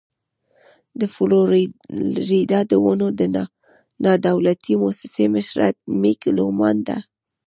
د 0.99 1.01
فلوريډا 1.13 2.59
د 2.71 2.73
ونو 2.83 3.07
د 3.19 3.21
نادولتي 4.03 4.73
مؤسسې 4.81 5.25
مشره 5.35 5.67
مېګ 6.01 6.21
لومان 6.37 6.77
ده. 6.87 6.97